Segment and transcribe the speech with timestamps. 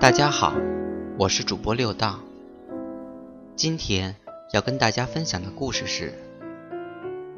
[0.00, 0.54] 大家好，
[1.18, 2.20] 我是主播六道。
[3.54, 4.16] 今天
[4.50, 6.14] 要跟大家分享的故事是：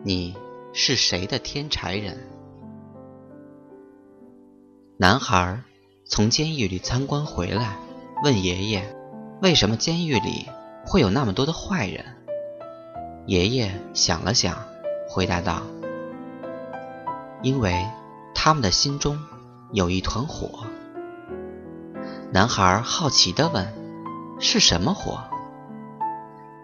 [0.05, 0.37] 你
[0.73, 2.17] 是谁的天柴人？
[4.97, 5.61] 男孩
[6.05, 7.77] 从监狱里参观回来，
[8.23, 8.95] 问爷爷
[9.43, 10.49] ：“为什么监狱里
[10.87, 12.05] 会有那么多的坏人？”
[13.27, 14.57] 爷爷想了想，
[15.09, 15.63] 回答道
[17.43, 17.85] ：“因为
[18.33, 19.19] 他们的心中
[19.73, 20.65] 有一团火。”
[22.33, 23.75] 男孩好奇地问
[24.41, 25.23] ：“是什么火？”“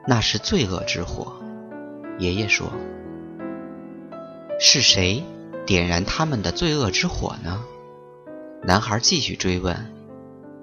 [0.09, 1.31] 那是罪恶之火。”
[2.19, 2.73] 爷爷说。
[4.59, 5.23] “是谁
[5.67, 7.63] 点燃他们的罪恶之火呢？”
[8.65, 9.93] 男孩继续追问。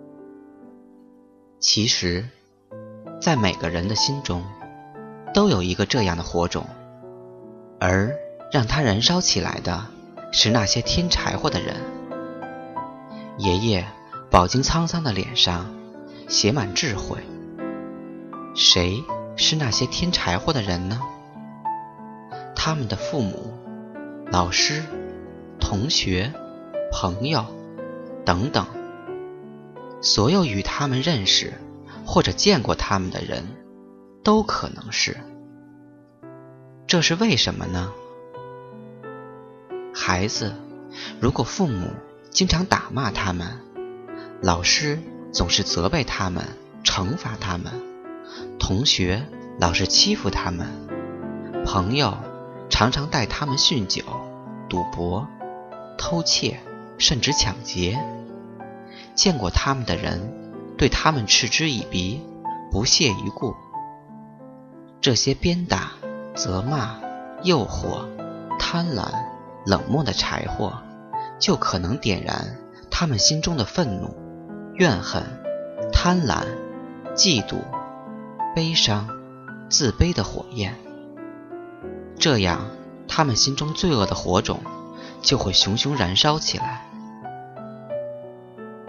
[1.61, 2.27] “其实，
[3.21, 4.43] 在每个人的心中，
[5.35, 6.65] 都有一个这样的火种，
[7.79, 8.11] 而
[8.51, 9.85] 让它燃烧起来的，
[10.31, 11.75] 是那些添柴火的人。”
[13.37, 13.85] 爷爷。
[14.35, 15.73] 饱经沧桑的脸上
[16.27, 17.23] 写满智慧。
[18.53, 19.01] 谁
[19.37, 20.99] 是那些添柴火的人呢？
[22.53, 23.53] 他们的父母、
[24.29, 24.83] 老师、
[25.57, 26.33] 同学、
[26.91, 27.45] 朋友
[28.25, 28.67] 等等，
[30.01, 31.53] 所有与他们认识
[32.05, 33.45] 或者见过他们的人，
[34.21, 35.15] 都可能是。
[36.87, 37.89] 这是为什么呢？
[39.93, 40.53] 孩子，
[41.21, 41.87] 如果父母
[42.31, 43.61] 经常打骂他们，
[44.41, 44.99] 老师
[45.31, 46.43] 总是责备他们、
[46.83, 47.71] 惩罚他们，
[48.59, 49.25] 同学
[49.59, 50.67] 老是欺负他们，
[51.65, 52.17] 朋友
[52.69, 54.03] 常常带他们酗酒、
[54.69, 55.27] 赌博、
[55.97, 56.59] 偷窃，
[56.97, 57.99] 甚至抢劫。
[59.15, 60.21] 见过他们的人
[60.77, 62.21] 对他们嗤之以鼻、
[62.69, 63.55] 不屑一顾。
[65.01, 65.91] 这些鞭打、
[66.35, 66.99] 责骂、
[67.41, 68.05] 诱惑、
[68.59, 69.11] 贪婪、
[69.65, 70.73] 冷漠的柴火，
[71.39, 72.57] 就可能点燃
[72.91, 74.24] 他们心中的愤怒。
[74.77, 75.23] 怨恨、
[75.93, 76.45] 贪婪、
[77.15, 77.61] 嫉妒、
[78.53, 79.07] 悲伤、
[79.69, 80.75] 自卑的火焰，
[82.19, 82.67] 这样
[83.07, 84.59] 他们心中罪恶的火种
[85.21, 86.85] 就会熊熊燃烧起来。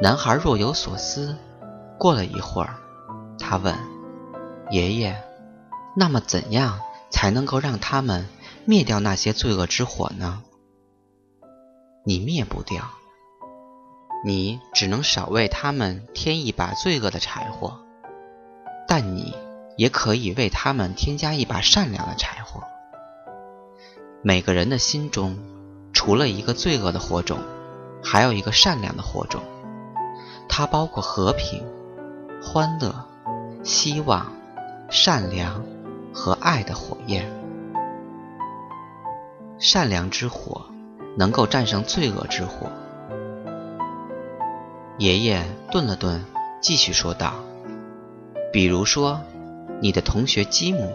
[0.00, 1.36] 男孩若有所思，
[1.98, 2.74] 过了一会儿，
[3.38, 3.72] 他问
[4.70, 5.22] 爷爷
[5.94, 8.26] ：“那么怎样才能够让他们
[8.64, 10.42] 灭掉那些罪恶之火呢？”
[12.04, 12.90] 你灭不掉。
[14.24, 17.78] 你只能少为他们添一把罪恶的柴火，
[18.88, 19.34] 但你
[19.76, 22.62] 也可以为他们添加一把善良的柴火。
[24.22, 25.36] 每个人的心中，
[25.92, 27.38] 除了一个罪恶的火种，
[28.02, 29.42] 还有一个善良的火种，
[30.48, 31.64] 它包括和平、
[32.42, 33.06] 欢乐、
[33.62, 34.32] 希望、
[34.90, 35.64] 善良
[36.12, 37.30] 和爱的火焰。
[39.58, 40.66] 善良之火
[41.16, 42.66] 能够战胜罪恶之火。
[44.98, 46.24] 爷爷顿了顿，
[46.62, 47.34] 继续说道
[48.50, 49.20] ：“比如说，
[49.82, 50.90] 你的同学吉姆，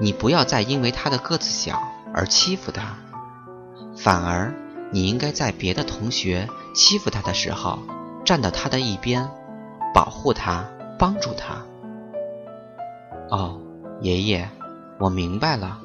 [0.00, 1.82] 你不要再因为他的个子小
[2.14, 2.96] 而欺负他，
[3.94, 4.54] 反而
[4.90, 7.78] 你应该在别的同学欺负他的时候，
[8.24, 9.28] 站到他的一边，
[9.92, 10.64] 保护他，
[10.98, 11.62] 帮助他。”
[13.28, 13.60] 哦，
[14.00, 14.48] 爷爷，
[14.98, 15.78] 我明白了，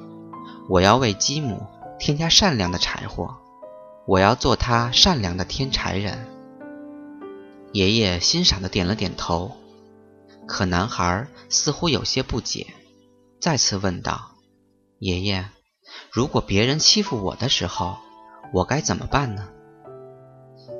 [0.69, 1.67] 我要为吉姆
[1.99, 3.35] 添加善良的柴火，
[4.05, 6.17] 我要做他善良的添柴人。
[7.71, 9.55] 爷爷欣赏的点了点头，
[10.47, 12.65] 可男孩似乎有些不解，
[13.39, 14.31] 再次问道
[14.97, 15.45] ：“爷爷，
[16.11, 17.97] 如果别人欺负我的时候，
[18.53, 19.47] 我该怎么办呢？”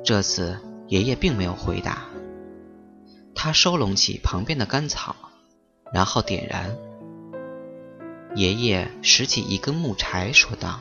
[0.04, 2.08] 这次爷爷并没有回答，
[3.36, 5.14] 他收拢起旁边的干草，
[5.92, 6.76] 然后点燃。
[8.34, 10.80] 爷爷拾起一根木柴，说道：“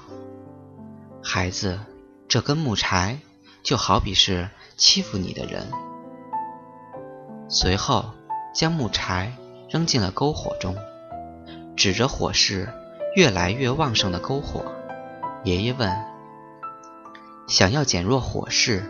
[1.22, 1.80] 孩子，
[2.28, 3.20] 这根木柴
[3.62, 5.72] 就好比是欺负你的人。”
[7.52, 8.06] 随后，
[8.54, 9.34] 将木柴
[9.68, 10.76] 扔进了篝火中，
[11.76, 12.72] 指着火势
[13.16, 14.64] 越来越旺盛的篝火，
[15.44, 15.92] 爷爷问
[17.50, 18.84] ：“想要减弱火势，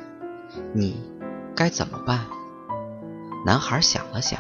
[0.74, 1.02] 你
[1.56, 2.26] 该怎么办？”
[3.48, 4.38] 男孩想了想，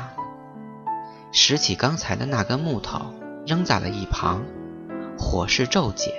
[1.32, 3.14] 拾起刚才的那根木头
[3.48, 4.44] 扔在了一旁，
[5.18, 6.14] 火势骤减。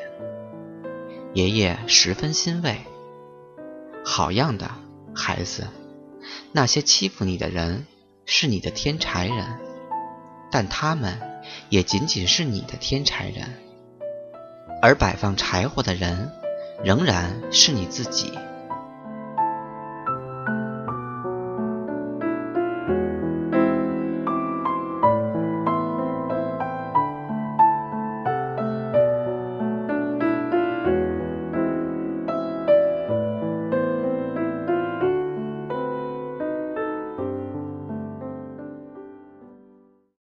[1.34, 2.80] 爷爷十分欣慰
[4.02, 4.70] ：“好样的，
[5.14, 5.68] 孩子！”
[6.52, 7.86] 那些欺负你的人
[8.32, 9.58] 是你的天柴人，
[10.52, 11.20] 但他们
[11.68, 13.58] 也仅仅是你的天柴人，
[14.80, 16.30] 而摆放柴火的人
[16.84, 18.38] 仍然是你自己。